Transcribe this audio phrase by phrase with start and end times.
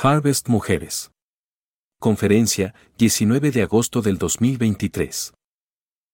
[0.00, 1.10] Harvest Mujeres.
[1.98, 5.34] Conferencia, 19 de agosto del 2023.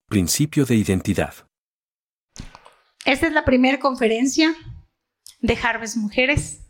[0.08, 1.34] Principio de identidad.
[3.04, 4.54] Esta es la primera conferencia
[5.40, 6.62] de Harvest Mujeres,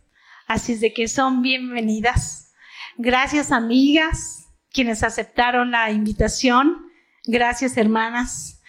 [0.48, 2.52] así es de que son bienvenidas.
[2.96, 6.90] Gracias amigas, quienes aceptaron la invitación.
[7.26, 8.60] Gracias hermanas.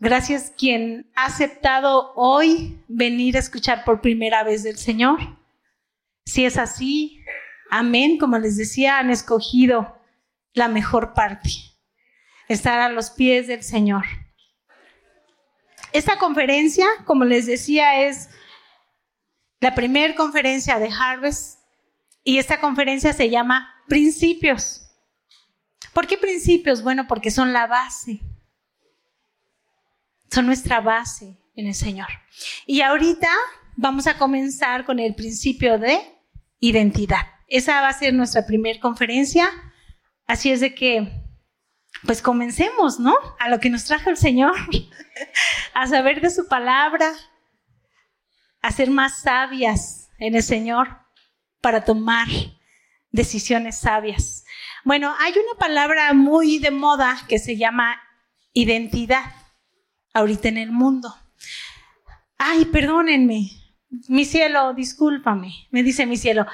[0.00, 5.18] Gracias quien ha aceptado hoy venir a escuchar por primera vez del Señor.
[6.26, 7.15] Si es así,
[7.70, 9.98] amén, como les decía, han escogido
[10.52, 11.50] la mejor parte,
[12.48, 14.04] estar a los pies del Señor.
[15.92, 18.28] Esta conferencia, como les decía, es
[19.60, 21.60] la primera conferencia de Harvest
[22.22, 24.82] y esta conferencia se llama Principios.
[25.92, 26.82] ¿Por qué principios?
[26.82, 28.20] Bueno, porque son la base.
[30.30, 32.08] Son nuestra base en el Señor.
[32.66, 33.30] Y ahorita
[33.76, 35.98] vamos a comenzar con el principio de
[36.60, 37.35] identidad.
[37.46, 39.48] Esa va a ser nuestra primera conferencia.
[40.26, 41.22] Así es de que,
[42.04, 43.14] pues comencemos, ¿no?
[43.38, 44.54] A lo que nos trajo el Señor,
[45.74, 47.12] a saber de su palabra,
[48.62, 50.88] a ser más sabias en el Señor
[51.60, 52.26] para tomar
[53.10, 54.44] decisiones sabias.
[54.84, 58.00] Bueno, hay una palabra muy de moda que se llama
[58.52, 59.32] identidad
[60.12, 61.14] ahorita en el mundo.
[62.38, 63.50] Ay, perdónenme,
[64.08, 66.46] mi cielo, discúlpame, me dice mi cielo,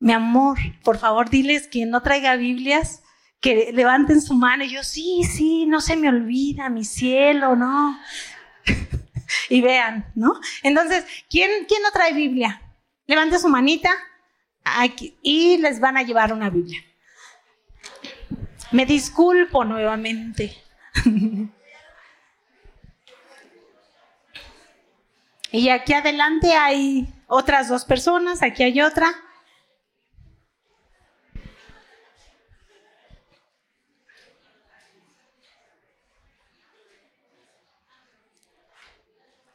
[0.00, 3.02] mi amor, por favor, diles que no traiga Biblias,
[3.40, 4.64] que levanten su mano.
[4.64, 7.98] Y yo, sí, sí, no se me olvida, mi cielo, no.
[9.48, 10.34] y vean, ¿no?
[10.62, 12.62] Entonces, ¿quién, ¿quién no trae Biblia?
[13.06, 13.90] Levante su manita
[15.22, 16.80] y les van a llevar una Biblia.
[18.70, 20.56] Me disculpo nuevamente.
[25.50, 29.10] y aquí adelante hay otras dos personas, aquí hay otra.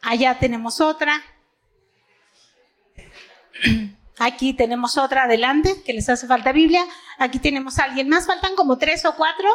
[0.03, 1.24] Allá tenemos otra.
[4.19, 6.86] Aquí tenemos otra adelante, que les hace falta Biblia.
[7.18, 9.50] Aquí tenemos a alguien más, faltan como tres o cuatro.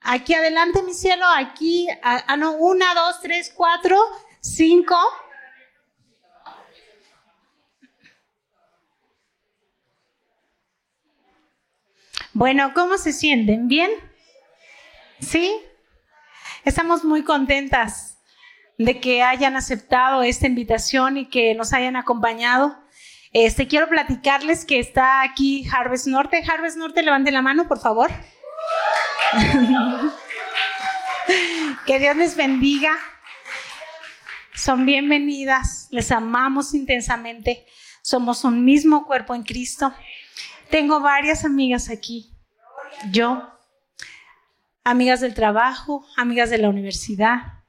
[0.00, 3.98] Aquí adelante, mi cielo, aquí, ah, ah no, una, dos, tres, cuatro,
[4.40, 4.96] cinco.
[12.32, 13.66] Bueno, ¿cómo se sienten?
[13.66, 13.90] ¿Bien?
[15.20, 15.60] ¿Sí?
[16.64, 18.11] Estamos muy contentas
[18.84, 22.78] de que hayan aceptado esta invitación y que nos hayan acompañado.
[23.32, 26.42] Este, quiero platicarles que está aquí Harvest Norte.
[26.46, 28.10] Harvest Norte, levanten la mano, por favor.
[31.86, 32.92] que Dios les bendiga.
[34.54, 35.88] Son bienvenidas.
[35.90, 37.66] Les amamos intensamente.
[38.02, 39.94] Somos un mismo cuerpo en Cristo.
[40.70, 42.34] Tengo varias amigas aquí.
[43.10, 43.48] Yo,
[44.84, 47.61] amigas del trabajo, amigas de la universidad,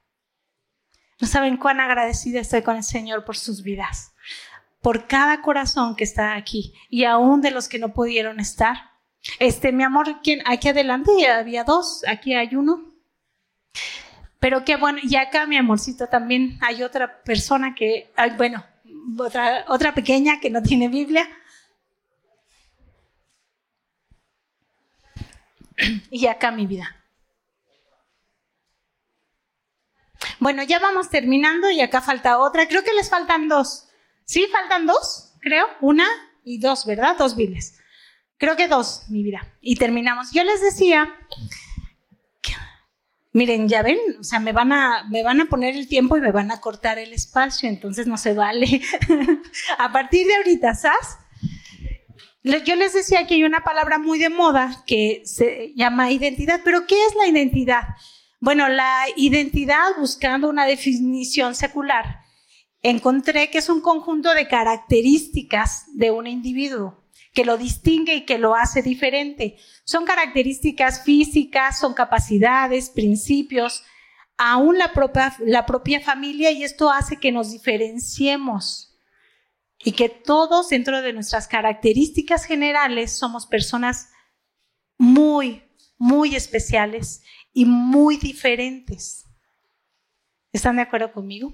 [1.24, 4.14] no saben cuán agradecida estoy con el Señor por sus vidas,
[4.82, 8.92] por cada corazón que está aquí y aún de los que no pudieron estar.
[9.40, 10.42] Este, mi amor, ¿quién?
[10.46, 12.94] aquí adelante había dos, aquí hay uno.
[14.42, 18.66] Pero qué bueno, y acá, mi amorcito, también hay otra persona que, bueno,
[19.18, 21.26] otra, otra pequeña que no tiene Biblia.
[26.12, 27.03] Y acá mi vida.
[30.44, 32.68] Bueno, ya vamos terminando y acá falta otra.
[32.68, 33.88] Creo que les faltan dos.
[34.26, 34.46] ¿Sí?
[34.52, 35.36] ¿Faltan dos?
[35.40, 35.66] Creo.
[35.80, 36.06] Una
[36.44, 37.16] y dos, ¿verdad?
[37.18, 37.80] Dos viles.
[38.38, 39.56] Creo que dos, mi vida.
[39.62, 40.34] Y terminamos.
[40.34, 41.16] Yo les decía,
[43.32, 46.22] miren, ya ven, o sea, me van, a, me van a poner el tiempo y
[46.22, 48.82] me van a cortar el espacio, entonces no se vale.
[49.78, 51.20] a partir de ahorita, ¿sabes?
[52.66, 56.86] Yo les decía que hay una palabra muy de moda que se llama identidad, pero
[56.86, 57.84] ¿qué es la identidad?
[58.44, 62.26] Bueno, la identidad, buscando una definición secular,
[62.82, 68.38] encontré que es un conjunto de características de un individuo que lo distingue y que
[68.38, 69.56] lo hace diferente.
[69.86, 73.86] Son características físicas, son capacidades, principios,
[74.38, 79.00] aún la propia, la propia familia y esto hace que nos diferenciemos
[79.82, 84.10] y que todos dentro de nuestras características generales somos personas
[84.98, 85.64] muy,
[85.98, 87.22] muy especiales
[87.54, 89.26] y muy diferentes.
[90.52, 91.54] ¿Están de acuerdo conmigo?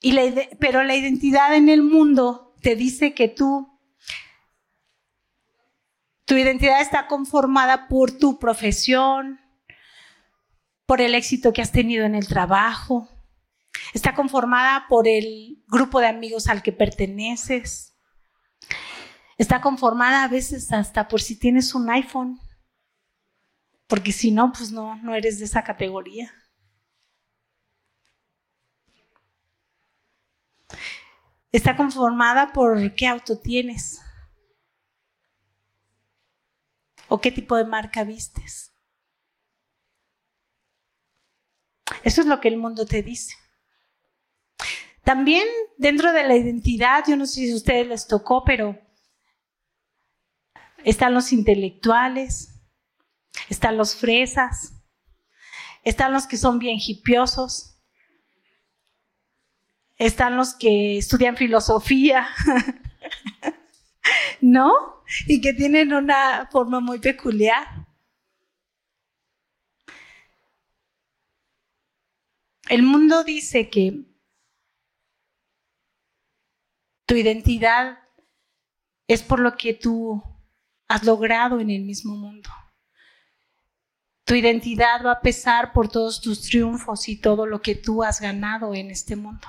[0.00, 0.16] Y
[0.60, 3.68] pero la identidad en el mundo te dice que tú,
[6.24, 9.40] tu identidad está conformada por tu profesión,
[10.86, 13.08] por el éxito que has tenido en el trabajo,
[13.94, 17.94] está conformada por el grupo de amigos al que perteneces.
[19.38, 22.40] Está conformada a veces hasta por si tienes un iPhone.
[23.94, 26.34] Porque si no, pues no, no eres de esa categoría.
[31.52, 34.00] Está conformada por qué auto tienes.
[37.06, 38.74] O qué tipo de marca vistes.
[42.02, 43.36] Eso es lo que el mundo te dice.
[45.04, 45.46] También
[45.78, 48.76] dentro de la identidad, yo no sé si a ustedes les tocó, pero
[50.82, 52.53] están los intelectuales,
[53.48, 54.74] están los fresas,
[55.82, 57.74] están los que son bien hipiosos,
[59.96, 62.28] están los que estudian filosofía,
[64.40, 65.02] ¿no?
[65.26, 67.86] Y que tienen una forma muy peculiar.
[72.68, 74.04] El mundo dice que
[77.06, 77.98] tu identidad
[79.06, 80.22] es por lo que tú
[80.88, 82.48] has logrado en el mismo mundo.
[84.24, 88.20] Tu identidad va a pesar por todos tus triunfos y todo lo que tú has
[88.20, 89.46] ganado en este mundo.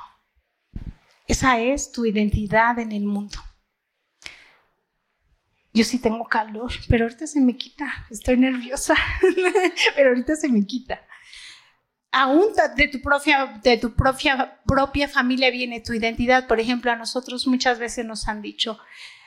[1.28, 3.38] Esa es tu identidad en el mundo.
[5.74, 8.06] Yo sí tengo calor, pero ahorita se me quita.
[8.10, 8.96] Estoy nerviosa,
[9.96, 11.02] pero ahorita se me quita
[12.16, 16.48] aún de tu propia, de tu propia, propia familia viene tu identidad.
[16.48, 18.80] Por ejemplo, a nosotros muchas veces nos han dicho,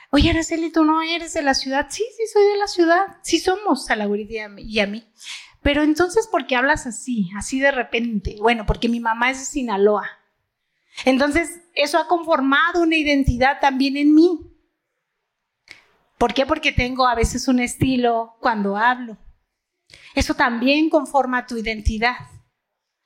[0.09, 1.87] oye, Araceli, tú no eres de la ciudad.
[1.89, 3.17] Sí, sí, soy de la ciudad.
[3.23, 4.07] Sí somos a la
[4.57, 5.03] y a mí.
[5.61, 8.37] Pero entonces, ¿por qué hablas así, así de repente?
[8.39, 10.09] Bueno, porque mi mamá es de Sinaloa.
[11.05, 14.39] Entonces, eso ha conformado una identidad también en mí.
[16.17, 16.45] ¿Por qué?
[16.45, 19.17] Porque tengo a veces un estilo cuando hablo.
[20.15, 22.17] Eso también conforma tu identidad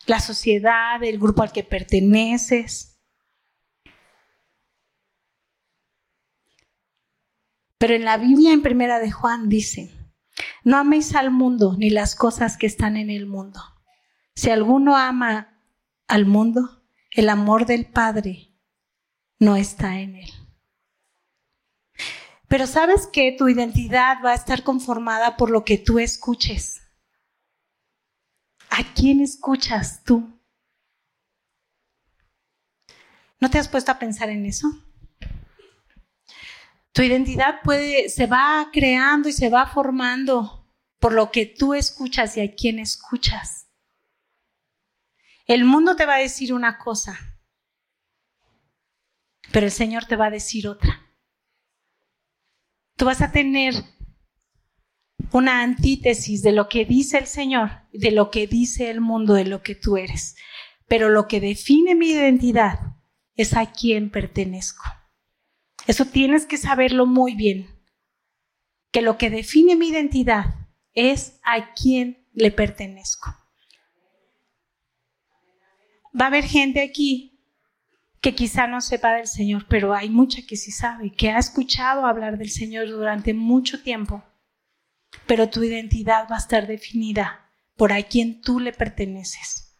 [0.05, 2.92] la sociedad, el grupo al que perteneces.
[7.83, 9.91] Pero en la Biblia en primera de Juan dice,
[10.63, 13.59] no améis al mundo ni las cosas que están en el mundo.
[14.35, 15.59] Si alguno ama
[16.07, 16.81] al mundo,
[17.11, 18.55] el amor del Padre
[19.37, 20.31] no está en él.
[22.47, 26.83] Pero sabes que tu identidad va a estar conformada por lo que tú escuches.
[28.69, 30.39] ¿A quién escuchas tú?
[33.41, 34.69] ¿No te has puesto a pensar en eso?
[36.93, 42.37] Tu identidad puede, se va creando y se va formando por lo que tú escuchas
[42.37, 43.67] y a quién escuchas.
[45.45, 47.19] El mundo te va a decir una cosa,
[49.51, 51.01] pero el Señor te va a decir otra.
[52.95, 53.73] Tú vas a tener
[55.31, 59.45] una antítesis de lo que dice el Señor, de lo que dice el mundo, de
[59.45, 60.35] lo que tú eres.
[60.87, 62.79] Pero lo que define mi identidad
[63.35, 64.83] es a quién pertenezco.
[65.87, 67.67] Eso tienes que saberlo muy bien.
[68.91, 70.45] Que lo que define mi identidad
[70.93, 73.35] es a quién le pertenezco.
[76.19, 77.39] Va a haber gente aquí
[78.21, 82.05] que quizá no sepa del Señor, pero hay mucha que sí sabe, que ha escuchado
[82.05, 84.23] hablar del Señor durante mucho tiempo
[85.25, 89.77] pero tu identidad va a estar definida por a quien tú le perteneces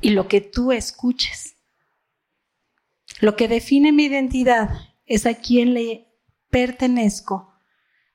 [0.00, 1.56] y lo que tú escuches.
[3.20, 6.06] Lo que define mi identidad es a quien le
[6.50, 7.52] pertenezco,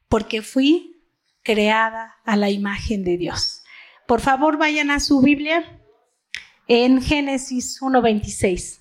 [0.07, 1.03] porque fui
[1.43, 3.63] creada a la imagen de Dios.
[4.07, 5.81] Por favor, vayan a su Biblia
[6.67, 8.79] en Génesis 1.26.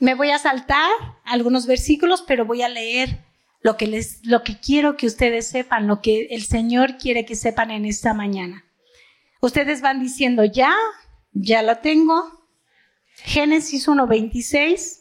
[0.00, 0.90] Me voy a saltar
[1.24, 3.24] algunos versículos, pero voy a leer
[3.62, 7.36] lo que, les, lo que quiero que ustedes sepan, lo que el Señor quiere que
[7.36, 8.64] sepan en esta mañana.
[9.44, 10.74] Ustedes van diciendo, ya,
[11.32, 12.46] ya la tengo.
[13.16, 15.00] Génesis 1.26.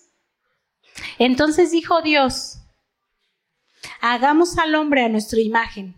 [1.17, 2.59] Entonces dijo Dios,
[4.01, 5.95] hagamos al hombre a nuestra imagen,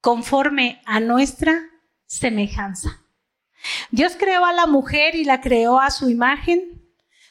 [0.00, 1.62] conforme a nuestra
[2.06, 3.02] semejanza.
[3.90, 6.80] Dios creó a la mujer y la creó a su imagen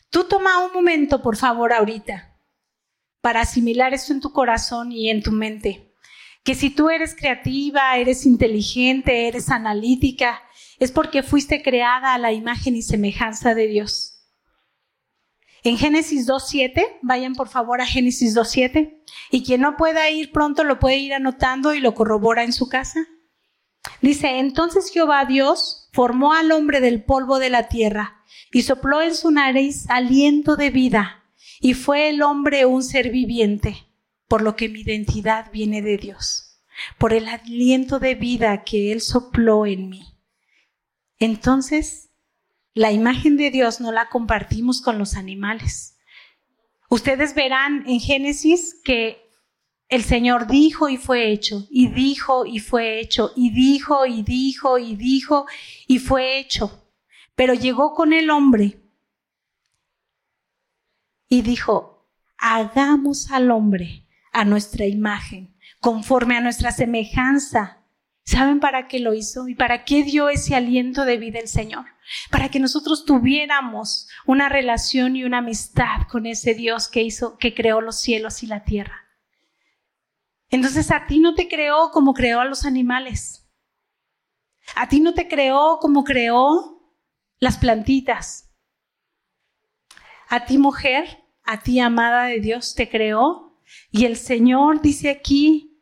[0.10, 2.36] Tú toma un momento, por favor, ahorita,
[3.22, 5.89] para asimilar esto en tu corazón y en tu mente.
[6.50, 10.42] Que si tú eres creativa, eres inteligente, eres analítica,
[10.80, 14.24] es porque fuiste creada a la imagen y semejanza de Dios.
[15.64, 20.64] En Génesis 2.7, vayan por favor a Génesis 2.7, y quien no pueda ir pronto
[20.64, 23.00] lo puede ir anotando y lo corrobora en su casa.
[24.02, 29.14] Dice, entonces Jehová Dios formó al hombre del polvo de la tierra y sopló en
[29.14, 31.26] su nariz aliento de vida,
[31.62, 33.89] y fue el hombre un ser viviente,
[34.30, 36.62] por lo que mi identidad viene de Dios,
[36.98, 40.18] por el aliento de vida que Él sopló en mí.
[41.18, 42.12] Entonces
[42.74, 45.98] la imagen de Dios no la compartimos con los animales.
[46.90, 49.30] Ustedes verán en Génesis que
[49.90, 54.78] el Señor dijo y fue hecho, y dijo y fue hecho, y dijo y dijo
[54.78, 55.48] y dijo
[55.88, 56.88] y fue hecho.
[57.36, 58.80] Pero llegó con el hombre
[61.28, 62.08] y dijo,
[62.38, 67.78] hagamos al hombre a nuestra imagen, conforme a nuestra semejanza.
[68.24, 71.86] ¿Saben para qué lo hizo y para qué dio ese aliento de vida el Señor?
[72.30, 77.56] Para que nosotros tuviéramos una relación y una amistad con ese Dios que hizo, que
[77.56, 79.08] creó los cielos y la tierra.
[80.50, 83.48] Entonces a ti no te creó como creó a los animales.
[84.76, 86.94] A ti no te creó como creó
[87.40, 88.52] las plantitas.
[90.28, 93.49] A ti mujer, a ti amada de Dios te creó.
[93.92, 95.82] Y el Señor dice aquí,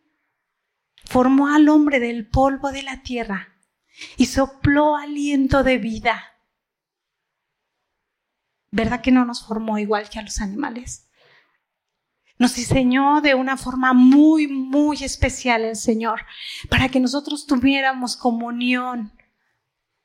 [1.05, 3.57] formó al hombre del polvo de la tierra
[4.17, 6.23] y sopló aliento de vida.
[8.71, 11.09] ¿Verdad que no nos formó igual que a los animales?
[12.37, 16.21] Nos diseñó de una forma muy, muy especial el Señor,
[16.69, 19.11] para que nosotros tuviéramos comunión,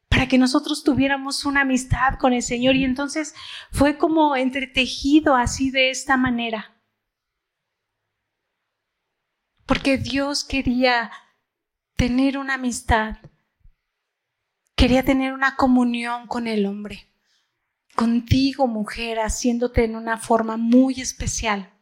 [0.09, 2.77] para que nosotros tuviéramos una amistad con el Señor.
[2.77, 3.35] Y entonces
[3.71, 6.72] fue como entretejido así de esta manera.
[9.73, 11.11] Porque Dios quería
[11.97, 13.17] tener una amistad,
[14.77, 17.11] quería tener una comunión con el hombre,
[17.97, 21.73] contigo mujer, haciéndote en una forma muy especial.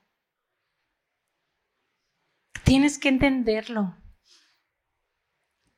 [2.62, 3.96] Tienes que entenderlo.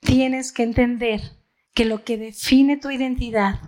[0.00, 1.22] Tienes que entender
[1.72, 3.58] que lo que define tu identidad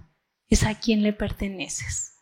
[0.48, 2.18] es a quién le perteneces.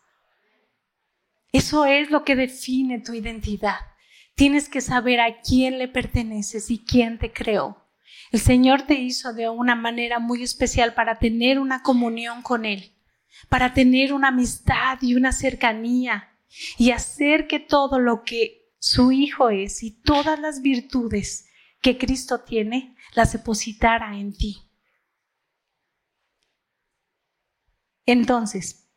[1.51, 3.92] Eso es lo que define tu identidad.
[4.35, 7.83] Tienes que saber a quién le perteneces y quién te creó.
[8.31, 12.95] El Señor te hizo de una manera muy especial para tener una comunión con Él,
[13.47, 16.35] para tener una amistad y una cercanía
[16.77, 21.47] y hacer que todo lo que su Hijo es y todas las virtudes
[21.79, 24.57] que Cristo tiene las depositara en ti.
[28.05, 28.89] Entonces,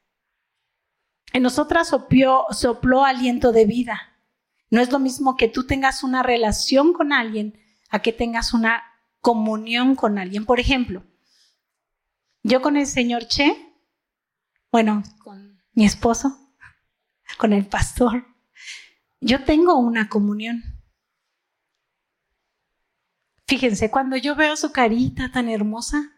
[1.32, 4.15] en nosotras sopló aliento de vida.
[4.70, 7.58] No es lo mismo que tú tengas una relación con alguien
[7.90, 8.82] a que tengas una
[9.20, 10.44] comunión con alguien.
[10.44, 11.04] Por ejemplo,
[12.42, 13.74] yo con el señor Che,
[14.70, 16.54] bueno, con mi esposo,
[17.38, 18.26] con el pastor,
[19.20, 20.62] yo tengo una comunión.
[23.46, 26.12] Fíjense, cuando yo veo su carita tan hermosa,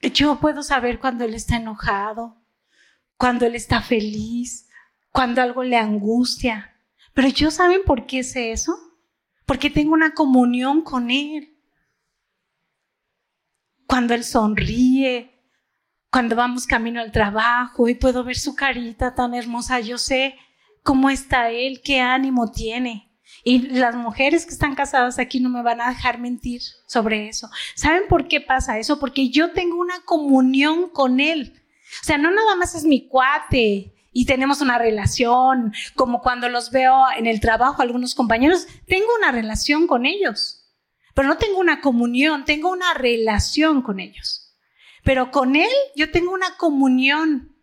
[0.00, 2.42] yo puedo saber cuando él está enojado,
[3.16, 4.68] cuando él está feliz,
[5.10, 6.71] cuando algo le angustia.
[7.14, 8.76] Pero yo saben por qué sé eso?
[9.46, 11.58] Porque tengo una comunión con él.
[13.86, 15.32] Cuando él sonríe,
[16.10, 20.36] cuando vamos camino al trabajo y puedo ver su carita tan hermosa, yo sé
[20.82, 23.10] cómo está él, qué ánimo tiene.
[23.44, 27.50] Y las mujeres que están casadas aquí no me van a dejar mentir sobre eso.
[27.74, 29.00] ¿Saben por qué pasa eso?
[29.00, 31.62] Porque yo tengo una comunión con él.
[32.02, 36.70] O sea, no nada más es mi cuate y tenemos una relación, como cuando los
[36.70, 40.70] veo en el trabajo, algunos compañeros, tengo una relación con ellos,
[41.14, 44.56] pero no tengo una comunión, tengo una relación con ellos.
[45.04, 47.56] Pero con él yo tengo una comunión.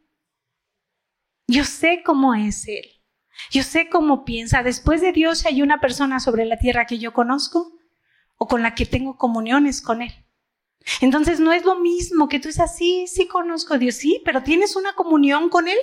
[1.48, 3.00] Yo sé cómo es él.
[3.52, 4.64] Yo sé cómo piensa.
[4.64, 7.72] Después de Dios hay una persona sobre la tierra que yo conozco
[8.38, 10.12] o con la que tengo comuniones con Él.
[11.02, 14.44] Entonces no es lo mismo que tú dices, sí, sí conozco a Dios, sí, pero
[14.44, 15.78] tienes una comunión con Él.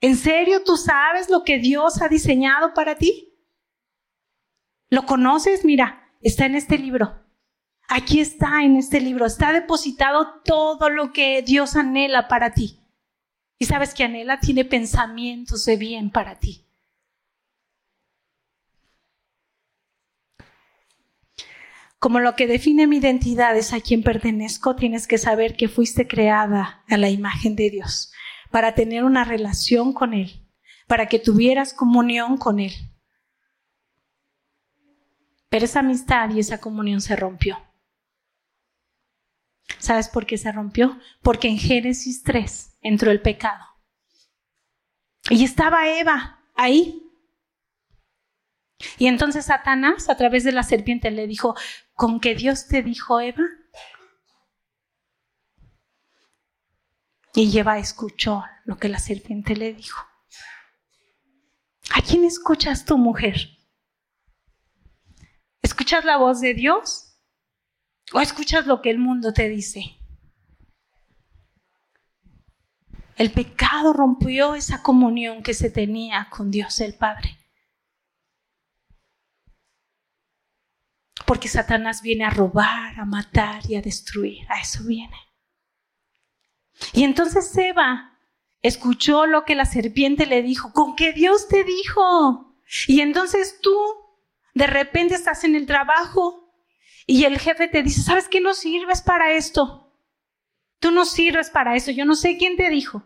[0.00, 3.34] ¿En serio tú sabes lo que Dios ha diseñado para ti?
[4.88, 5.64] ¿Lo conoces?
[5.64, 7.20] Mira, está en este libro.
[7.88, 9.26] Aquí está en este libro.
[9.26, 12.80] Está depositado todo lo que Dios anhela para ti.
[13.58, 16.64] Y sabes que anhela tiene pensamientos de bien para ti.
[22.00, 26.08] Como lo que define mi identidad es a quien pertenezco, tienes que saber que fuiste
[26.08, 28.10] creada a la imagen de Dios,
[28.50, 30.46] para tener una relación con Él,
[30.86, 32.72] para que tuvieras comunión con Él.
[35.48, 37.58] Pero esa amistad y esa comunión se rompió.
[39.78, 40.98] ¿Sabes por qué se rompió?
[41.22, 43.64] Porque en Génesis 3 entró el pecado.
[45.28, 47.02] Y estaba Eva ahí.
[48.98, 51.54] Y entonces Satanás a través de la serpiente le dijo,
[51.94, 53.42] ¿con que Dios te dijo Eva?
[57.34, 60.04] Y Eva escuchó lo que la serpiente le dijo.
[61.94, 63.36] ¿A quién escuchas tu mujer?
[65.62, 67.18] ¿Escuchas la voz de Dios?
[68.12, 69.96] ¿O escuchas lo que el mundo te dice?
[73.16, 77.36] El pecado rompió esa comunión que se tenía con Dios el Padre.
[81.26, 84.50] Porque Satanás viene a robar, a matar y a destruir.
[84.50, 85.16] A eso viene.
[86.92, 88.18] Y entonces Eva
[88.62, 92.54] escuchó lo que la serpiente le dijo, con que Dios te dijo.
[92.86, 93.76] Y entonces tú
[94.54, 96.52] de repente estás en el trabajo
[97.06, 99.92] y el jefe te dice, ¿sabes qué no sirves para esto?
[100.78, 103.02] Tú no sirves para eso, yo no sé quién te dijo.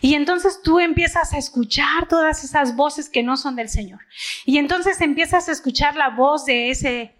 [0.00, 4.00] Y entonces tú empiezas a escuchar todas esas voces que no son del Señor.
[4.44, 7.14] Y entonces empiezas a escuchar la voz de ese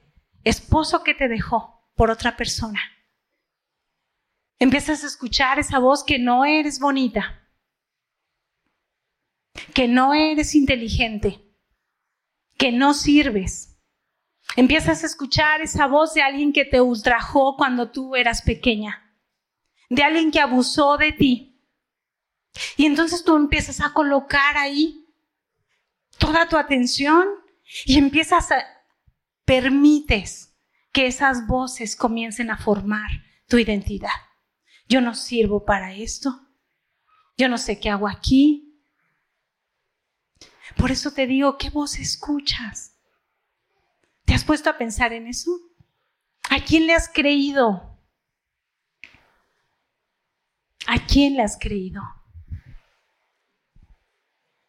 [0.45, 2.81] esposo que te dejó por otra persona.
[4.59, 7.47] Empiezas a escuchar esa voz que no eres bonita,
[9.75, 11.43] que no eres inteligente,
[12.57, 13.79] que no sirves.
[14.57, 19.15] Empiezas a escuchar esa voz de alguien que te ultrajó cuando tú eras pequeña,
[19.91, 21.63] de alguien que abusó de ti.
[22.79, 25.07] Y entonces tú empiezas a colocar ahí
[26.19, 27.27] toda tu atención
[27.85, 28.65] y empiezas a,
[29.45, 30.57] permites
[30.93, 33.11] que esas voces comiencen a formar
[33.49, 34.26] tu identidad.
[34.89, 36.47] Yo no sirvo para esto.
[37.37, 38.81] Yo no sé qué hago aquí.
[40.77, 42.97] Por eso te digo, ¿qué voz escuchas?
[44.25, 45.51] ¿Te has puesto a pensar en eso?
[46.51, 47.99] ¿A quién le has creído?
[50.87, 52.03] ¿A quién le has creído?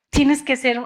[0.09, 0.79] Tienes que ser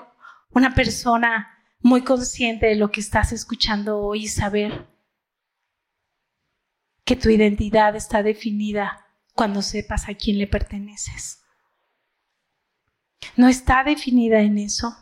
[0.49, 4.87] una persona muy consciente de lo que estás escuchando hoy y saber
[7.05, 9.10] que tu identidad está definida
[9.41, 11.43] cuando sepas a quién le perteneces.
[13.35, 14.95] No está definida en eso.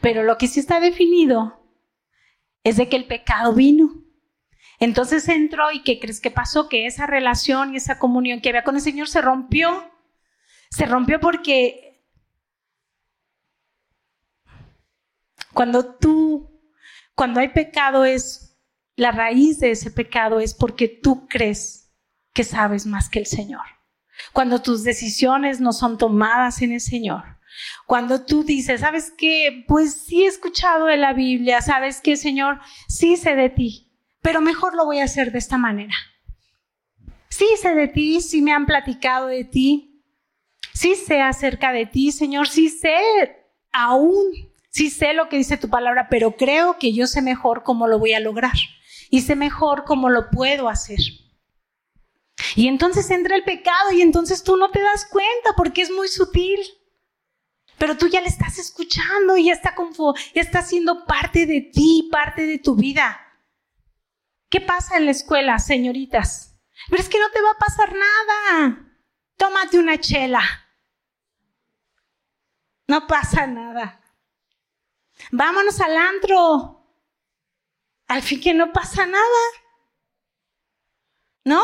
[0.00, 1.64] Pero lo que sí está definido
[2.64, 4.02] es de que el pecado vino.
[4.80, 6.68] Entonces entró y ¿qué crees que pasó?
[6.68, 9.92] Que esa relación y esa comunión que había con el Señor se rompió.
[10.72, 12.04] Se rompió porque
[15.54, 16.60] cuando tú,
[17.14, 18.51] cuando hay pecado es
[18.96, 21.92] la raíz de ese pecado es porque tú crees
[22.32, 23.64] que sabes más que el Señor.
[24.32, 27.22] Cuando tus decisiones no son tomadas en el Señor.
[27.86, 29.64] Cuando tú dices, ¿sabes qué?
[29.68, 32.60] Pues sí he escuchado de la Biblia, ¿sabes qué, Señor?
[32.88, 35.94] Sí sé de ti, pero mejor lo voy a hacer de esta manera.
[37.28, 40.02] Sí sé de ti, sí me han platicado de ti,
[40.72, 42.96] sí sé acerca de ti, Señor, sí sé
[43.72, 44.14] aún,
[44.70, 47.98] sí sé lo que dice tu palabra, pero creo que yo sé mejor cómo lo
[47.98, 48.52] voy a lograr
[49.12, 50.98] y sé mejor cómo lo puedo hacer.
[52.56, 56.08] Y entonces entra el pecado y entonces tú no te das cuenta porque es muy
[56.08, 56.58] sutil.
[57.76, 59.74] Pero tú ya le estás escuchando y ya está,
[60.34, 63.20] ya está siendo parte de ti, parte de tu vida.
[64.48, 66.58] ¿Qué pasa en la escuela, señoritas?
[66.88, 68.96] Pero es que no te va a pasar nada.
[69.36, 70.42] Tómate una chela.
[72.88, 74.00] No pasa nada.
[75.30, 76.81] Vámonos al antro
[78.12, 79.42] al fin que no pasa nada.
[81.46, 81.62] ¿No?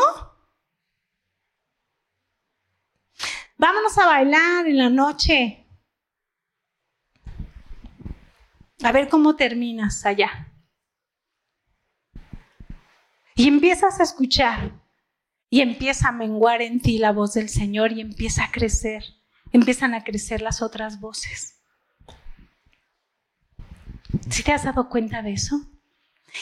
[3.55, 5.67] Vámonos a bailar en la noche.
[8.81, 10.51] A ver cómo terminas allá.
[13.35, 14.71] Y empiezas a escuchar
[15.51, 19.03] y empieza a menguar en ti la voz del Señor y empieza a crecer.
[19.51, 21.61] Empiezan a crecer las otras voces.
[24.31, 25.78] ¿Sí te has dado cuenta de eso?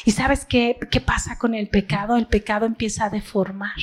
[0.05, 2.15] ¿Y sabes qué, qué pasa con el pecado?
[2.17, 3.77] El pecado empieza a deformar.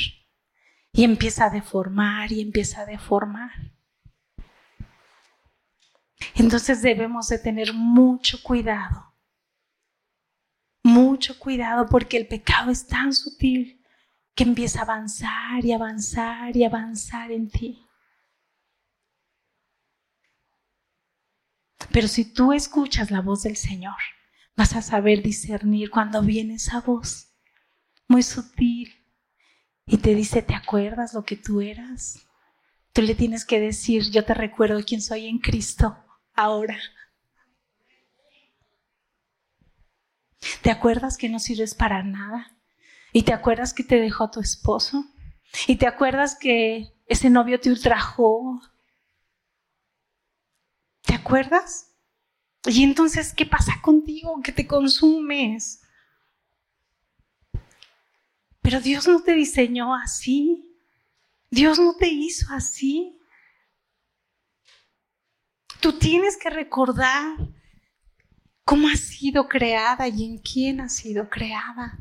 [0.92, 3.50] Y empieza a deformar y empieza a deformar.
[6.34, 9.14] Entonces debemos de tener mucho cuidado.
[10.82, 13.82] Mucho cuidado porque el pecado es tan sutil
[14.34, 17.80] que empieza a avanzar y avanzar y avanzar en ti.
[21.92, 23.94] Pero si tú escuchas la voz del Señor,
[24.56, 27.34] vas a saber discernir cuando viene esa voz
[28.08, 28.92] muy sutil
[29.86, 32.26] y te dice, ¿te acuerdas lo que tú eras?
[32.92, 35.96] Tú le tienes que decir, yo te recuerdo quién soy en Cristo
[36.34, 36.78] ahora.
[40.62, 42.56] ¿Te acuerdas que no sirves para nada?
[43.12, 45.04] ¿Y te acuerdas que te dejó tu esposo?
[45.66, 48.60] ¿Y te acuerdas que ese novio te ultrajó?
[51.02, 51.93] ¿Te acuerdas?
[52.66, 54.40] Y entonces, ¿qué pasa contigo?
[54.42, 55.82] Que te consumes.
[58.62, 60.64] Pero Dios no te diseñó así.
[61.50, 63.18] Dios no te hizo así.
[65.80, 67.36] Tú tienes que recordar
[68.64, 71.98] cómo has sido creada y en quién has sido creada.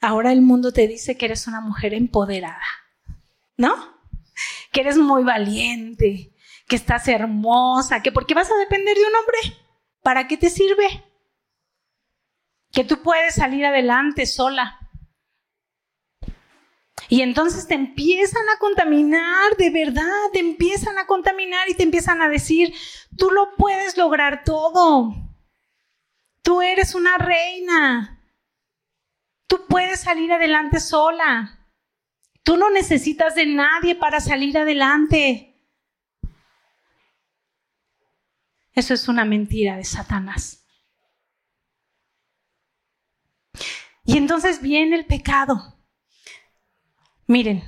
[0.00, 2.66] Ahora el mundo te dice que eres una mujer empoderada,
[3.56, 3.74] ¿no?
[4.72, 6.32] Que eres muy valiente,
[6.66, 9.38] que estás hermosa, que porque vas a depender de un hombre.
[10.02, 11.04] ¿Para qué te sirve?
[12.72, 14.78] Que tú puedes salir adelante sola.
[17.10, 22.22] Y entonces te empiezan a contaminar, de verdad, te empiezan a contaminar y te empiezan
[22.22, 22.72] a decir,
[23.16, 25.12] tú lo puedes lograr todo.
[26.42, 28.19] Tú eres una reina.
[29.50, 31.66] Tú puedes salir adelante sola.
[32.44, 35.60] Tú no necesitas de nadie para salir adelante.
[38.72, 40.64] Eso es una mentira de Satanás.
[44.04, 45.76] Y entonces viene el pecado.
[47.26, 47.64] Miren,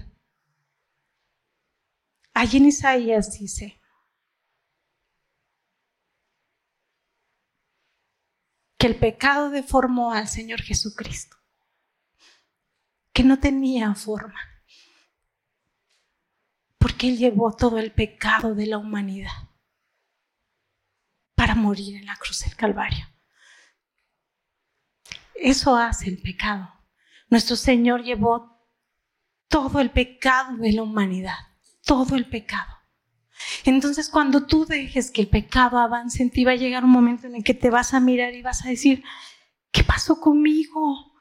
[2.33, 3.81] allí en Isaías dice,
[8.79, 11.42] que el pecado deformó al Señor Jesucristo
[13.13, 14.41] que no tenía forma.
[16.79, 19.51] Porque Él llevó todo el pecado de la humanidad
[21.35, 23.07] para morir en la cruz del Calvario.
[25.35, 26.73] Eso hace el pecado.
[27.29, 28.53] Nuestro Señor llevó
[29.49, 31.37] todo el pecado de la humanidad,
[31.85, 32.73] todo el pecado.
[33.65, 37.27] Entonces cuando tú dejes que el pecado avance en ti, va a llegar un momento
[37.27, 39.03] en el que te vas a mirar y vas a decir,
[39.71, 41.12] ¿qué pasó conmigo?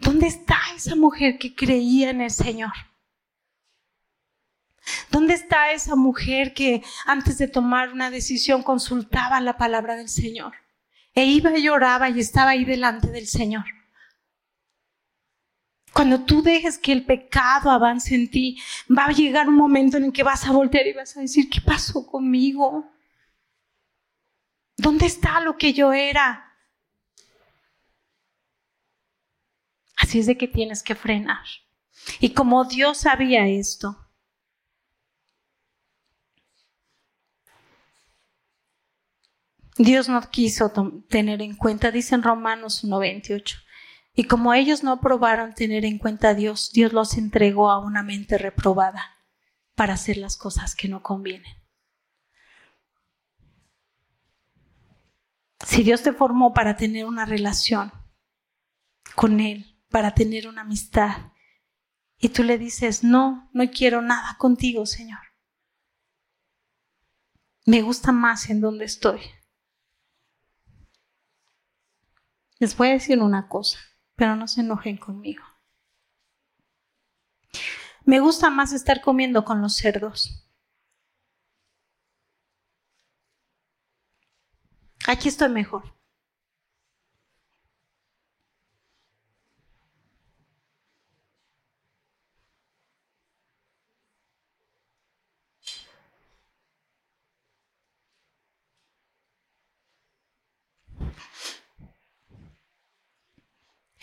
[0.00, 2.72] ¿Dónde está esa mujer que creía en el Señor?
[5.10, 10.54] ¿Dónde está esa mujer que antes de tomar una decisión consultaba la palabra del Señor?
[11.14, 13.64] E iba y lloraba y estaba ahí delante del Señor.
[15.92, 20.04] Cuando tú dejes que el pecado avance en ti, va a llegar un momento en
[20.04, 22.92] el que vas a voltear y vas a decir, ¿qué pasó conmigo?
[24.76, 26.45] ¿Dónde está lo que yo era?
[30.06, 31.44] Así es de que tienes que frenar.
[32.20, 34.08] Y como Dios sabía esto,
[39.76, 40.70] Dios no quiso
[41.08, 43.56] tener en cuenta, dice en Romanos 1.28,
[44.14, 48.04] y como ellos no aprobaron tener en cuenta a Dios, Dios los entregó a una
[48.04, 49.18] mente reprobada
[49.74, 51.52] para hacer las cosas que no convienen.
[55.66, 57.90] Si Dios te formó para tener una relación
[59.16, 61.32] con Él, para tener una amistad.
[62.18, 65.20] Y tú le dices, no, no quiero nada contigo, Señor.
[67.64, 69.22] Me gusta más en donde estoy.
[72.58, 73.78] Les voy a decir una cosa,
[74.16, 75.42] pero no se enojen conmigo.
[78.04, 80.46] Me gusta más estar comiendo con los cerdos.
[85.06, 85.95] Aquí estoy mejor.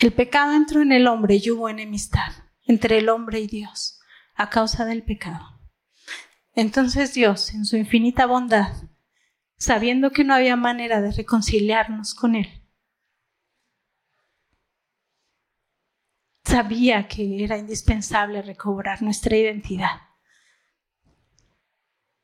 [0.04, 2.30] El pecado entró en el hombre y hubo enemistad
[2.66, 4.02] entre el hombre y Dios
[4.34, 5.62] a causa del pecado.
[6.52, 8.70] Entonces Dios, en su infinita bondad,
[9.56, 12.68] sabiendo que no había manera de reconciliarnos con Él,
[16.44, 20.02] sabía que era indispensable recobrar nuestra identidad,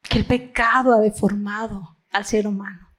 [0.03, 2.90] que el pecado ha deformado al ser humano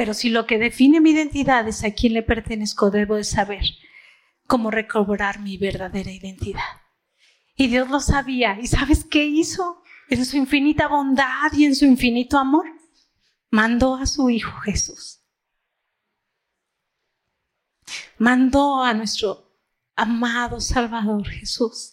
[0.00, 3.62] pero si lo que define mi identidad es a quién le pertenezco, debo de saber
[4.46, 6.80] cómo recobrar mi verdadera identidad.
[7.54, 8.58] Y Dios lo sabía.
[8.58, 9.82] ¿Y sabes qué hizo?
[10.08, 12.64] En su infinita bondad y en su infinito amor,
[13.50, 15.20] mandó a su Hijo Jesús.
[18.16, 19.52] Mandó a nuestro
[19.96, 21.92] amado Salvador Jesús.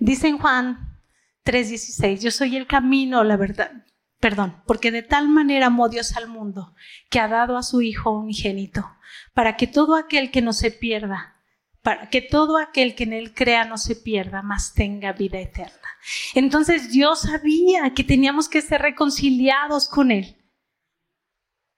[0.00, 0.99] Dice en Juan
[1.44, 3.84] 3:16, yo soy el camino, la verdad.
[4.20, 6.74] Perdón, porque de tal manera amó Dios al mundo
[7.08, 8.86] que ha dado a su Hijo unigénito,
[9.32, 11.36] para que todo aquel que no se pierda,
[11.82, 15.88] para que todo aquel que en Él crea no se pierda, mas tenga vida eterna.
[16.34, 20.36] Entonces Dios sabía que teníamos que ser reconciliados con Él.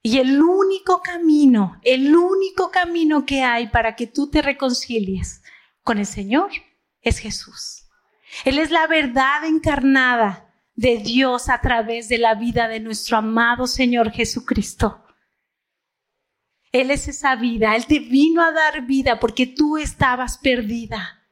[0.03, 5.43] Y el único camino, el único camino que hay para que tú te reconcilies
[5.85, 6.51] con el Señor
[7.03, 7.82] es Jesús.
[8.45, 13.67] Él es la verdad encarnada de Dios a través de la vida de nuestro amado
[13.67, 15.05] Señor Jesucristo.
[16.73, 21.23] Él es esa vida, Él te vino a dar vida porque tú estabas perdida.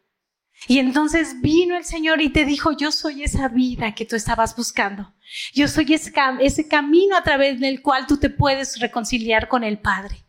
[0.69, 4.55] Y entonces vino el Señor y te dijo, yo soy esa vida que tú estabas
[4.55, 5.15] buscando.
[5.55, 9.79] Yo soy ese, ese, camino a través del cual tú te puedes reconciliar con el
[9.79, 10.27] Padre.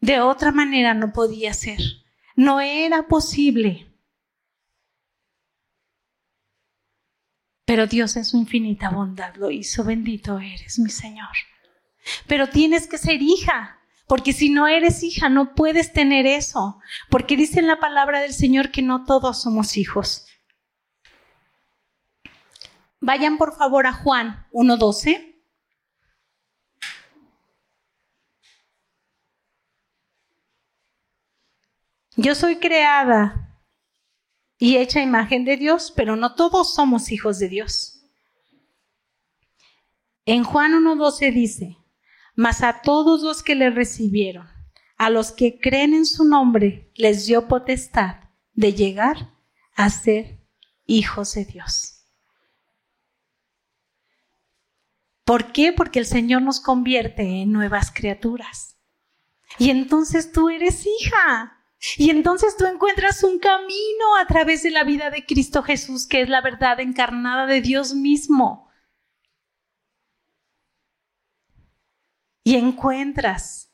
[0.00, 1.78] De otra manera no podía ser.
[2.34, 3.91] No era posible.
[7.72, 9.82] Pero Dios en su infinita bondad lo hizo.
[9.82, 11.30] Bendito eres, mi Señor.
[12.26, 17.34] Pero tienes que ser hija, porque si no eres hija no puedes tener eso, porque
[17.34, 20.26] dice en la palabra del Señor que no todos somos hijos.
[23.00, 25.42] Vayan por favor a Juan 1.12.
[32.16, 33.51] Yo soy creada
[34.62, 38.06] y hecha imagen de Dios, pero no todos somos hijos de Dios.
[40.24, 41.78] En Juan 1.12 dice,
[42.36, 44.46] mas a todos los que le recibieron,
[44.98, 48.20] a los que creen en su nombre, les dio potestad
[48.52, 49.34] de llegar
[49.74, 50.46] a ser
[50.86, 52.04] hijos de Dios.
[55.24, 55.72] ¿Por qué?
[55.72, 58.76] Porque el Señor nos convierte en nuevas criaturas.
[59.58, 61.61] Y entonces tú eres hija.
[61.96, 66.22] Y entonces tú encuentras un camino a través de la vida de Cristo Jesús, que
[66.22, 68.72] es la verdad encarnada de Dios mismo.
[72.44, 73.72] y encuentras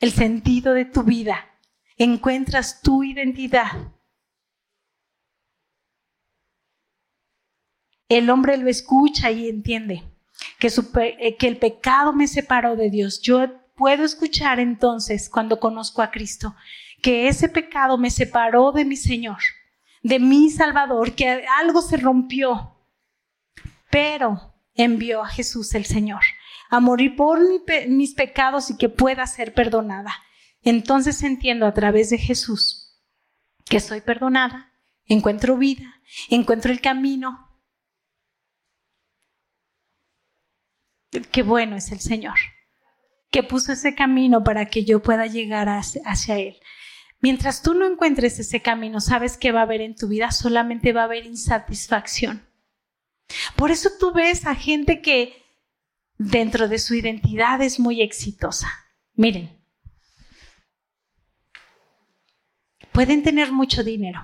[0.00, 1.46] el sentido de tu vida,
[1.96, 3.92] encuentras tu identidad.
[8.08, 10.02] El hombre lo escucha y entiende
[10.58, 13.20] que, eh, el pecado me separó de Dios.
[13.20, 16.54] Yo puedo escuchar entonces, cuando conozco a Cristo,
[17.02, 19.38] que ese pecado me separó de mi Señor,
[20.02, 22.76] de mi Salvador, que algo se rompió,
[23.90, 26.22] pero envió a Jesús el Señor
[26.70, 27.40] a morir por
[27.88, 30.14] mis pecados y que pueda ser perdonada.
[30.62, 33.00] Entonces entiendo a través de Jesús
[33.64, 34.72] que soy perdonada,
[35.06, 37.46] encuentro vida, encuentro el camino.
[41.32, 42.38] Qué bueno es el Señor,
[43.30, 46.60] que puso ese camino para que yo pueda llegar hacia Él.
[47.20, 50.92] Mientras tú no encuentres ese camino, sabes que va a haber en tu vida, solamente
[50.92, 52.46] va a haber insatisfacción.
[53.56, 55.42] Por eso tú ves a gente que
[56.16, 58.68] dentro de su identidad es muy exitosa.
[59.14, 59.50] Miren,
[62.92, 64.20] pueden tener mucho dinero,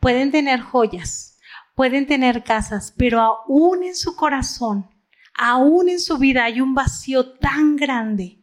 [0.00, 1.38] pueden tener joyas,
[1.74, 4.88] pueden tener casas, pero aún en su corazón,
[5.34, 8.37] aún en su vida hay un vacío tan grande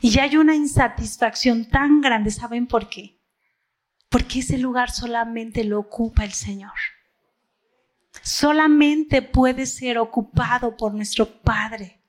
[0.00, 2.30] y hay una insatisfacción tan grande.
[2.30, 3.20] ¿Saben por qué?
[4.08, 6.72] Porque ese lugar solamente lo ocupa el Señor.
[8.22, 12.00] Solamente puede ser ocupado por nuestro Padre.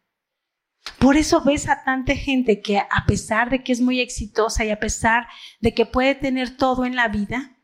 [0.99, 4.69] Por eso ves a tanta gente que a pesar de que es muy exitosa y
[4.69, 5.27] a pesar
[5.59, 7.57] de que puede tener todo en la vida,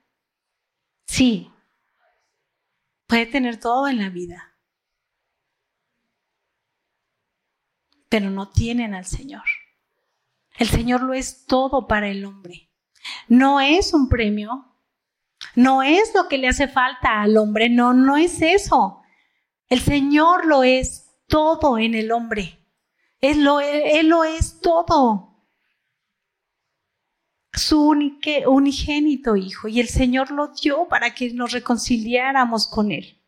[1.06, 1.52] sí,
[3.06, 4.58] puede tener todo en la vida,
[8.10, 9.43] pero no tienen al Señor.
[10.62, 12.69] El Señor lo es todo para el hombre.
[13.28, 14.78] No es un premio,
[15.56, 19.02] no es lo que le hace falta al hombre, no, no es eso.
[19.69, 22.60] El Señor lo es todo en el hombre.
[23.21, 25.47] Él lo, él lo es todo.
[27.54, 27.95] Su
[28.45, 29.67] unigénito hijo.
[29.67, 33.19] Y el Señor lo dio para que nos reconciliáramos con Él.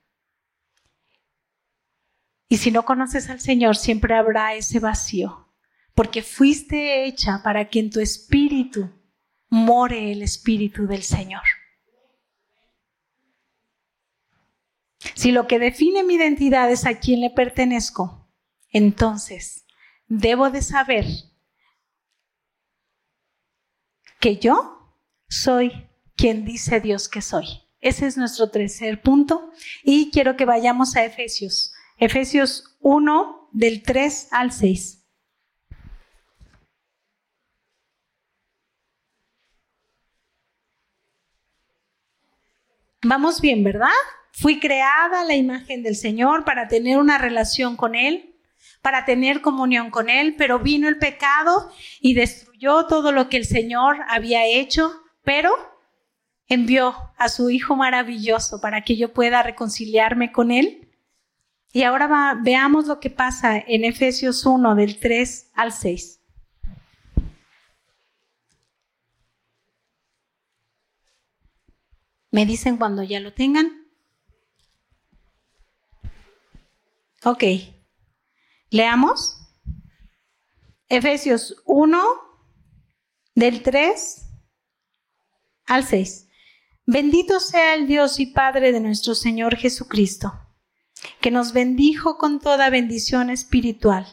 [2.48, 5.44] Y si no conoces al Señor, siempre habrá ese vacío.
[5.94, 8.90] Porque fuiste hecha para que en tu espíritu
[9.50, 11.44] more el espíritu del Señor.
[15.16, 18.28] Si lo que define mi identidad es a quién le pertenezco,
[18.70, 19.66] entonces
[20.08, 21.06] debo de saber
[24.20, 27.46] que yo soy quien dice Dios que soy.
[27.80, 29.52] Ese es nuestro tercer punto
[29.84, 31.74] y quiero que vayamos a Efesios.
[31.98, 35.03] Efesios 1 del 3 al 6.
[43.14, 44.00] Vamos bien, ¿verdad?
[44.32, 48.34] Fui creada la imagen del Señor para tener una relación con Él
[48.82, 51.72] para tener comunión con Él, pero vino el pecado
[52.02, 54.92] y destruyó todo lo que el Señor había hecho,
[55.24, 55.52] pero
[56.48, 60.90] envió a su Hijo maravilloso para que yo pueda reconciliarme con Él.
[61.72, 66.23] Y ahora veamos lo que pasa en Efesios 1 del 3 al 6.
[72.34, 73.86] ¿Me dicen cuando ya lo tengan?
[77.24, 77.44] Ok.
[78.72, 79.38] Leamos.
[80.90, 82.04] Efesios 1,
[83.36, 84.26] del 3
[85.68, 86.28] al 6.
[86.88, 90.34] Bendito sea el Dios y Padre de nuestro Señor Jesucristo,
[91.22, 94.08] que nos bendijo con toda bendición espiritual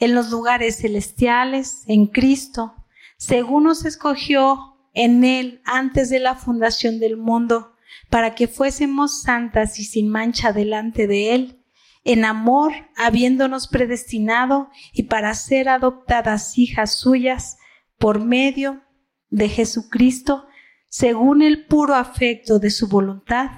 [0.00, 2.74] en los lugares celestiales, en Cristo,
[3.16, 7.74] según nos escogió en Él antes de la fundación del mundo,
[8.08, 11.64] para que fuésemos santas y sin mancha delante de Él,
[12.04, 17.56] en amor, habiéndonos predestinado y para ser adoptadas hijas suyas
[17.98, 18.82] por medio
[19.30, 20.46] de Jesucristo,
[20.88, 23.50] según el puro afecto de su voluntad,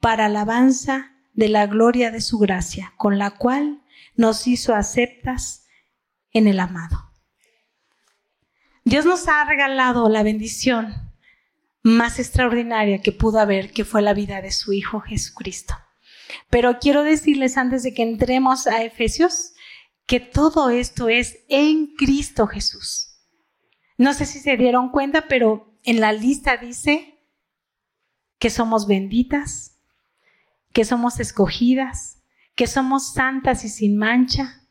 [0.00, 3.82] para alabanza de la gloria de su gracia, con la cual
[4.16, 5.64] nos hizo aceptas
[6.30, 7.13] en el amado.
[8.84, 11.12] Dios nos ha regalado la bendición
[11.82, 15.74] más extraordinaria que pudo haber, que fue la vida de su Hijo Jesucristo.
[16.50, 19.54] Pero quiero decirles antes de que entremos a Efesios,
[20.06, 23.16] que todo esto es en Cristo Jesús.
[23.96, 27.22] No sé si se dieron cuenta, pero en la lista dice
[28.38, 29.78] que somos benditas,
[30.74, 32.22] que somos escogidas,
[32.54, 34.68] que somos santas y sin mancha,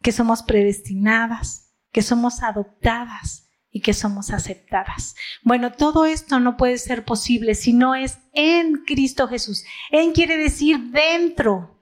[0.00, 5.14] que somos predestinadas, que somos adoptadas y que somos aceptadas.
[5.42, 9.64] Bueno, todo esto no puede ser posible si no es en Cristo Jesús.
[9.90, 11.80] En quiere decir dentro,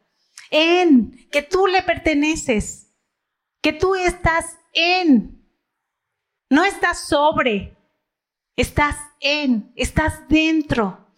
[0.50, 2.92] en, que tú le perteneces,
[3.62, 5.44] que tú estás en,
[6.48, 7.76] no estás sobre,
[8.60, 11.14] Estás en, estás dentro.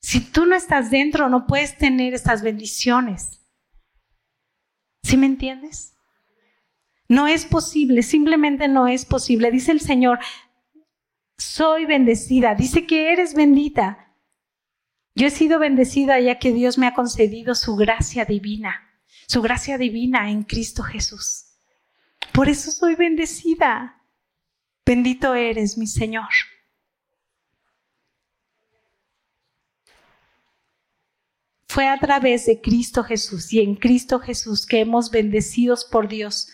[0.00, 3.40] Si tú no estás dentro, no puedes tener estas bendiciones.
[5.02, 5.93] ¿Sí me entiendes?
[7.14, 9.52] No es posible, simplemente no es posible.
[9.52, 10.18] Dice el Señor,
[11.38, 12.56] soy bendecida.
[12.56, 14.16] Dice que eres bendita.
[15.14, 18.90] Yo he sido bendecida ya que Dios me ha concedido su gracia divina,
[19.28, 21.44] su gracia divina en Cristo Jesús.
[22.32, 24.02] Por eso soy bendecida.
[24.84, 26.30] Bendito eres, mi Señor.
[31.68, 36.48] Fue a través de Cristo Jesús y en Cristo Jesús que hemos bendecidos por Dios,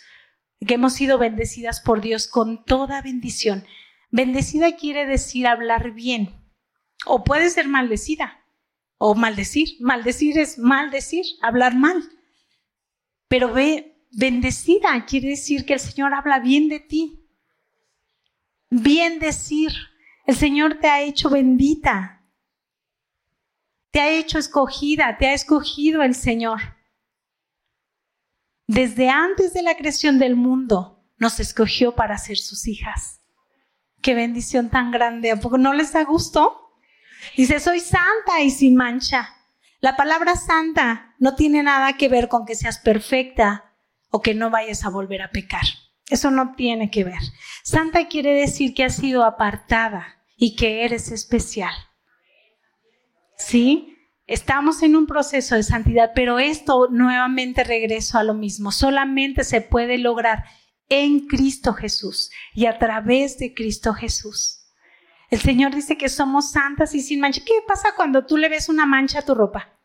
[0.67, 3.65] que hemos sido bendecidas por Dios con toda bendición.
[4.11, 6.35] Bendecida quiere decir hablar bien,
[7.07, 8.45] o puede ser maldecida,
[8.99, 9.77] o maldecir.
[9.81, 12.03] Maldecir es maldecir, hablar mal.
[13.29, 17.27] Pero ve, bendecida quiere decir que el Señor habla bien de ti.
[18.69, 19.73] Bien decir,
[20.27, 22.21] el Señor te ha hecho bendita
[23.91, 26.61] te ha hecho escogida, te ha escogido el Señor.
[28.73, 33.21] Desde antes de la creación del mundo nos escogió para ser sus hijas.
[34.01, 35.33] Qué bendición tan grande.
[35.33, 36.77] ¿A no les da gusto?
[37.37, 39.35] Dice, soy santa y sin mancha.
[39.81, 43.75] La palabra santa no tiene nada que ver con que seas perfecta
[44.09, 45.65] o que no vayas a volver a pecar.
[46.09, 47.23] Eso no tiene que ver.
[47.65, 51.75] Santa quiere decir que has sido apartada y que eres especial.
[53.41, 53.90] ¿sí?
[54.31, 58.71] Estamos en un proceso de santidad, pero esto nuevamente regreso a lo mismo.
[58.71, 60.45] Solamente se puede lograr
[60.89, 64.69] en Cristo Jesús y a través de Cristo Jesús.
[65.31, 67.43] El Señor dice que somos santas y sin mancha.
[67.45, 69.77] ¿Qué pasa cuando tú le ves una mancha a tu ropa?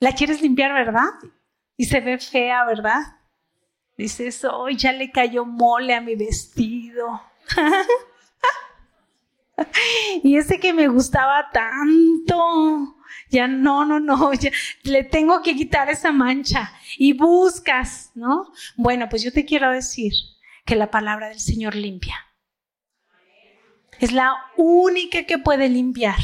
[0.00, 1.06] La quieres limpiar, ¿verdad?
[1.76, 3.00] Y se ve fea, ¿verdad?
[3.96, 7.22] Dices, hoy ya le cayó mole a mi vestido.
[10.22, 12.96] y ese que me gustaba tanto,
[13.28, 14.50] ya no, no, no, ya
[14.84, 18.52] le tengo que quitar esa mancha y buscas, ¿no?
[18.76, 20.12] Bueno, pues yo te quiero decir
[20.64, 22.14] que la palabra del Señor limpia.
[23.98, 26.18] Es la única que puede limpiar.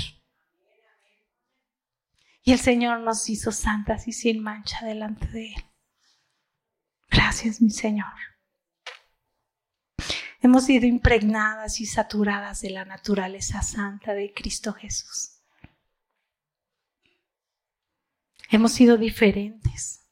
[2.42, 5.64] Y el Señor nos hizo santas y sin mancha delante de Él.
[7.10, 8.12] Gracias, mi Señor.
[10.40, 15.38] Hemos sido impregnadas y saturadas de la naturaleza santa de Cristo Jesús.
[18.50, 20.06] Hemos sido diferentes.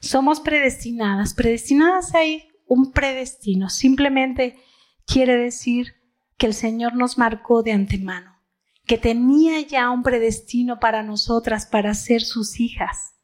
[0.00, 1.34] Somos predestinadas.
[1.34, 3.70] Predestinadas hay un predestino.
[3.70, 4.58] Simplemente
[5.06, 5.94] quiere decir
[6.36, 8.40] que el Señor nos marcó de antemano,
[8.86, 13.17] que tenía ya un predestino para nosotras, para ser sus hijas.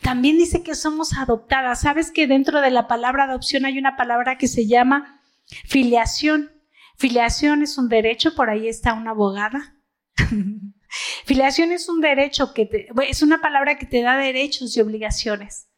[0.00, 1.80] También dice que somos adoptadas.
[1.80, 5.22] ¿Sabes que dentro de la palabra adopción hay una palabra que se llama
[5.66, 6.50] filiación?
[6.96, 9.76] Filiación es un derecho, por ahí está una abogada.
[11.24, 15.68] filiación es un derecho que te, es una palabra que te da derechos y obligaciones.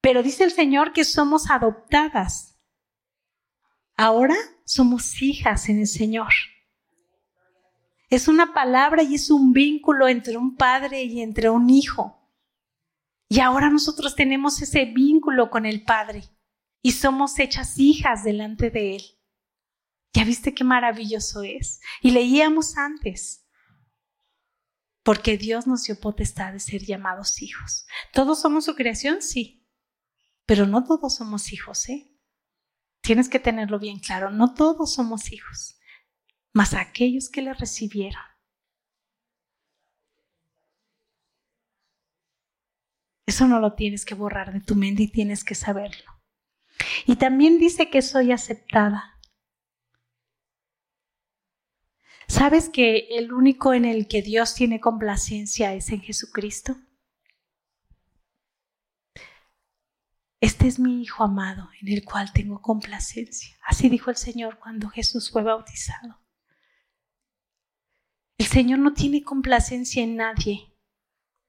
[0.00, 2.56] Pero dice el Señor que somos adoptadas.
[3.96, 6.32] Ahora somos hijas en el Señor.
[8.08, 12.16] Es una palabra y es un vínculo entre un padre y entre un hijo.
[13.28, 16.24] Y ahora nosotros tenemos ese vínculo con el Padre.
[16.82, 19.02] y somos hechas hijas delante de Él.
[20.14, 21.80] ¿Ya viste qué maravilloso es?
[22.00, 23.44] Y leíamos antes,
[25.02, 27.86] porque Dios nos dio potestad de ser llamados hijos.
[28.12, 29.20] ¿Todos somos su creación?
[29.20, 29.66] Sí,
[30.44, 32.16] pero no todos somos hijos, ¿eh?
[33.00, 35.75] Tienes que tenerlo bien claro, no todos somos hijos,
[36.56, 38.22] mas aquellos que le recibieron.
[43.26, 46.10] Eso no lo tienes que borrar de tu mente y tienes que saberlo.
[47.04, 49.20] Y también dice que soy aceptada.
[52.26, 56.78] ¿Sabes que el único en el que Dios tiene complacencia es en Jesucristo?
[60.40, 63.54] Este es mi Hijo amado en el cual tengo complacencia.
[63.66, 66.25] Así dijo el Señor cuando Jesús fue bautizado.
[68.38, 70.74] El Señor no tiene complacencia en nadie.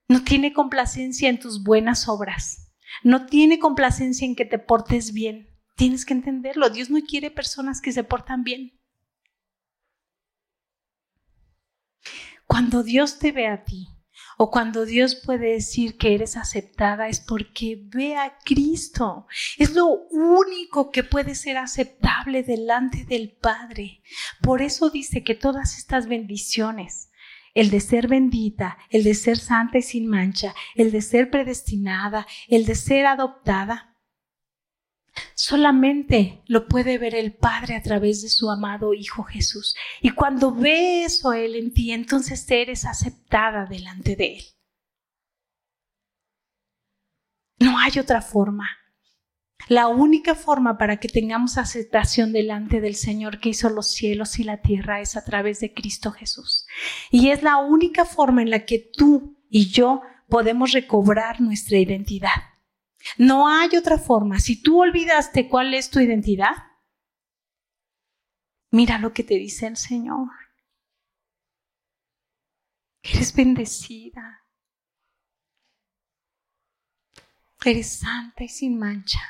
[0.08, 2.72] No tiene complacencia en tus buenas obras.
[3.02, 5.48] No tiene complacencia en que te portes bien.
[5.76, 6.70] Tienes que entenderlo.
[6.70, 8.80] Dios no quiere personas que se portan bien.
[12.46, 13.97] Cuando Dios te ve a ti
[14.40, 19.26] o cuando Dios puede decir que eres aceptada es porque ve a Cristo.
[19.58, 24.00] Es lo único que puede ser aceptable delante del Padre.
[24.40, 27.10] Por eso dice que todas estas bendiciones,
[27.52, 32.24] el de ser bendita, el de ser santa y sin mancha, el de ser predestinada,
[32.46, 33.87] el de ser adoptada,
[35.34, 39.74] Solamente lo puede ver el Padre a través de su amado Hijo Jesús.
[40.00, 44.44] Y cuando ve eso Él en ti, entonces eres aceptada delante de Él.
[47.60, 48.68] No hay otra forma.
[49.68, 54.44] La única forma para que tengamos aceptación delante del Señor que hizo los cielos y
[54.44, 56.66] la tierra es a través de Cristo Jesús.
[57.10, 62.30] Y es la única forma en la que tú y yo podemos recobrar nuestra identidad.
[63.16, 64.38] No hay otra forma.
[64.38, 66.54] Si tú olvidaste cuál es tu identidad,
[68.70, 70.28] mira lo que te dice el Señor.
[73.02, 74.44] Eres bendecida.
[77.64, 79.20] Eres santa y sin mancha.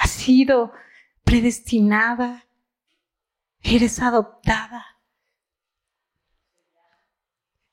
[0.00, 0.72] Has sido
[1.24, 2.46] predestinada.
[3.62, 4.84] Eres adoptada.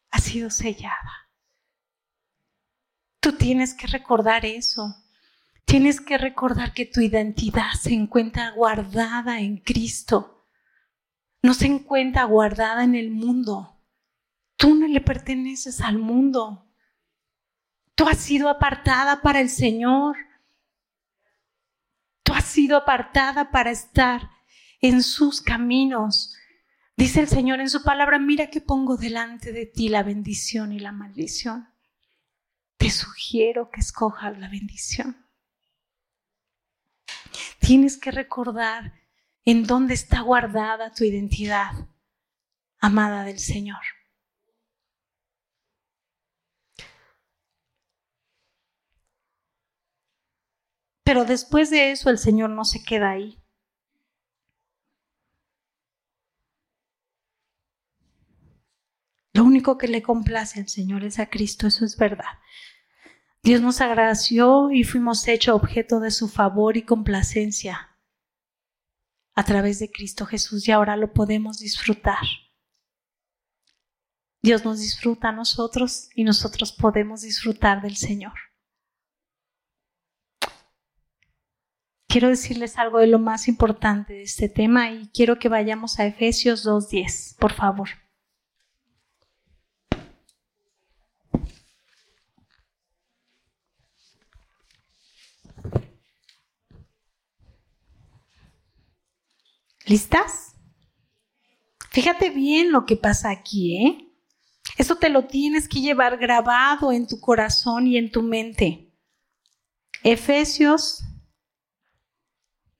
[0.09, 1.21] Has sido sellada.
[3.22, 4.96] Tú tienes que recordar eso.
[5.66, 10.48] Tienes que recordar que tu identidad se encuentra guardada en Cristo.
[11.44, 13.80] No se encuentra guardada en el mundo.
[14.58, 16.68] Tú no le perteneces al mundo.
[17.94, 20.18] Tú has sido apartada para el Señor.
[22.24, 24.32] Tú has sido apartada para estar
[24.82, 26.36] en sus caminos.
[26.98, 30.80] Dice el Señor en su palabra, mira que pongo delante de ti la bendición y
[30.80, 31.71] la maldición
[32.82, 35.16] te sugiero que escojas la bendición.
[37.60, 39.00] Tienes que recordar
[39.46, 41.74] en dónde está guardada tu identidad,
[42.80, 43.84] amada del Señor.
[51.04, 53.38] Pero después de eso el Señor no se queda ahí.
[59.34, 62.42] Lo único que le complace al Señor es a Cristo, eso es verdad.
[63.44, 67.98] Dios nos agració y fuimos hechos objeto de su favor y complacencia
[69.34, 72.20] a través de Cristo Jesús y ahora lo podemos disfrutar.
[74.44, 78.34] Dios nos disfruta a nosotros y nosotros podemos disfrutar del Señor.
[82.08, 86.06] Quiero decirles algo de lo más importante de este tema y quiero que vayamos a
[86.06, 87.89] Efesios 2.10, por favor.
[99.92, 100.56] ¿Listas?
[101.89, 104.08] Fíjate bien lo que pasa aquí, ¿eh?
[104.78, 108.89] Eso te lo tienes que llevar grabado en tu corazón y en tu mente.
[110.02, 111.04] Efesios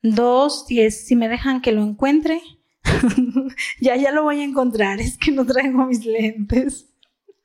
[0.04, 1.06] 2, 10.
[1.06, 2.42] Si me dejan que lo encuentre,
[3.82, 5.02] ya, ya lo voy a encontrar.
[5.02, 6.88] Es que no traigo mis lentes.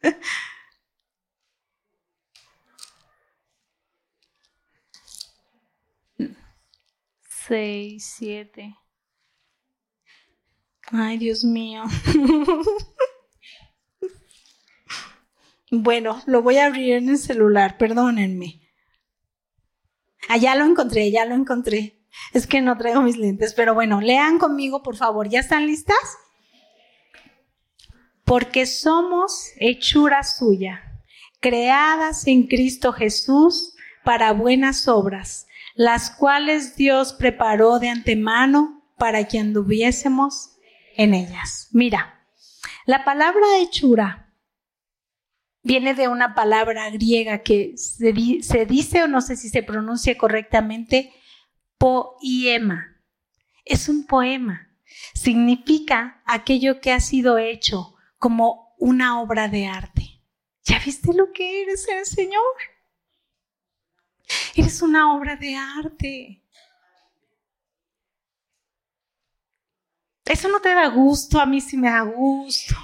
[7.49, 8.77] 6, 7.
[10.93, 11.83] Ay, Dios mío.
[15.71, 18.61] bueno, lo voy a abrir en el celular, perdónenme.
[20.29, 22.05] Ah, ya lo encontré, ya lo encontré.
[22.33, 25.29] Es que no traigo mis lentes, pero bueno, lean conmigo, por favor.
[25.29, 25.97] ¿Ya están listas?
[28.25, 31.03] Porque somos hechura suya,
[31.41, 33.75] creadas en Cristo Jesús
[34.05, 40.56] para buenas obras las cuales Dios preparó de antemano para que anduviésemos
[40.97, 41.69] en ellas.
[41.73, 42.27] Mira,
[42.87, 44.27] la palabra hechura
[45.63, 51.13] viene de una palabra griega que se, dice o no sé si se pronuncia correctamente,
[51.77, 53.03] poema.
[53.65, 54.71] Es un poema.
[55.13, 60.23] Significa aquello que ha sido hecho como una obra de arte.
[60.65, 62.55] ¿Ya viste lo que eres el Señor?
[64.55, 66.46] Eres una obra de arte.
[70.27, 72.75] Eso no te da gusto, a mí sí me da gusto.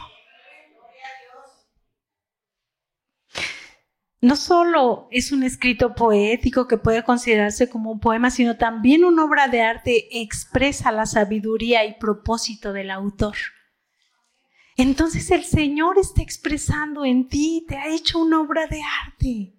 [4.21, 9.25] No solo es un escrito poético que puede considerarse como un poema, sino también una
[9.25, 13.35] obra de arte expresa la sabiduría y propósito del autor.
[14.77, 19.59] Entonces el Señor está expresando en ti, te ha hecho una obra de arte.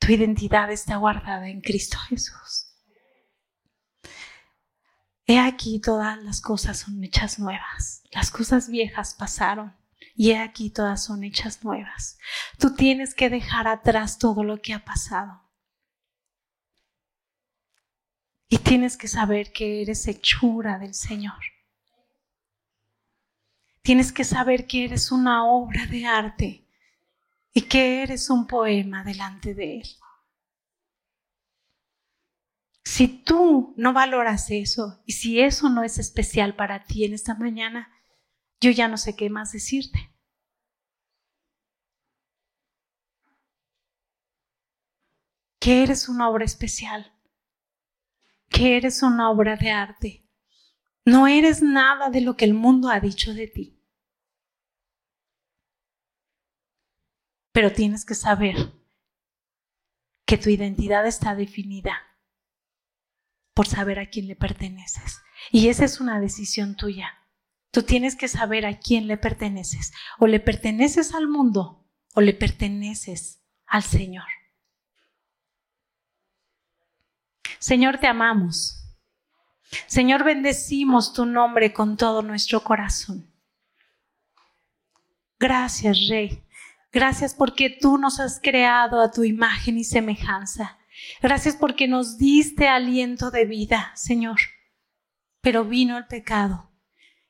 [0.00, 2.67] Tu identidad está guardada en Cristo Jesús.
[5.30, 8.02] He aquí todas las cosas son hechas nuevas.
[8.12, 9.76] Las cosas viejas pasaron
[10.16, 12.18] y he aquí todas son hechas nuevas.
[12.58, 15.42] Tú tienes que dejar atrás todo lo que ha pasado.
[18.48, 21.38] Y tienes que saber que eres hechura del Señor.
[23.82, 26.66] Tienes que saber que eres una obra de arte
[27.52, 29.97] y que eres un poema delante de Él.
[32.98, 37.36] Si tú no valoras eso y si eso no es especial para ti en esta
[37.36, 37.92] mañana,
[38.60, 40.12] yo ya no sé qué más decirte.
[45.60, 47.16] Que eres una obra especial,
[48.48, 50.28] que eres una obra de arte.
[51.04, 53.80] No eres nada de lo que el mundo ha dicho de ti.
[57.52, 58.56] Pero tienes que saber
[60.26, 62.07] que tu identidad está definida
[63.58, 65.20] por saber a quién le perteneces.
[65.50, 67.14] Y esa es una decisión tuya.
[67.72, 69.92] Tú tienes que saber a quién le perteneces.
[70.20, 71.84] O le perteneces al mundo
[72.14, 74.26] o le perteneces al Señor.
[77.58, 78.80] Señor, te amamos.
[79.88, 83.28] Señor, bendecimos tu nombre con todo nuestro corazón.
[85.40, 86.44] Gracias, Rey.
[86.92, 90.77] Gracias porque tú nos has creado a tu imagen y semejanza.
[91.22, 94.38] Gracias porque nos diste aliento de vida, Señor.
[95.40, 96.70] Pero vino el pecado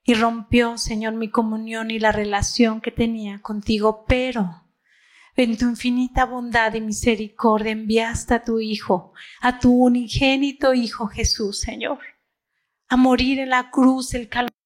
[0.03, 4.05] y rompió, Señor, mi comunión y la relación que tenía contigo.
[4.09, 4.65] Pero
[5.37, 11.61] en tu infinita bondad y misericordia enviaste a tu Hijo, a tu unigénito Hijo Jesús,
[11.61, 12.01] Señor,
[12.89, 14.51] a morir en la cruz el calor